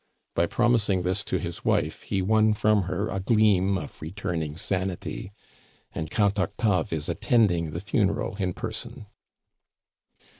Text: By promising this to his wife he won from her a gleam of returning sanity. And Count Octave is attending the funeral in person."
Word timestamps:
By 0.33 0.47
promising 0.47 1.03
this 1.03 1.23
to 1.25 1.37
his 1.37 1.63
wife 1.63 2.01
he 2.01 2.23
won 2.23 2.55
from 2.55 2.85
her 2.89 3.07
a 3.09 3.19
gleam 3.19 3.77
of 3.77 4.01
returning 4.01 4.57
sanity. 4.57 5.31
And 5.93 6.09
Count 6.09 6.39
Octave 6.39 6.91
is 6.91 7.07
attending 7.07 7.69
the 7.69 7.81
funeral 7.81 8.35
in 8.37 8.53
person." 8.53 9.05